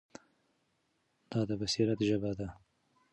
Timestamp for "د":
1.49-1.51